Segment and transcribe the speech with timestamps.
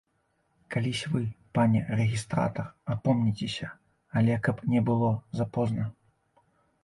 [0.75, 1.19] Калісь вы,
[1.57, 2.65] пане рэгістратар,
[2.95, 3.67] апомніцеся,
[4.21, 5.83] але каб не было запозна.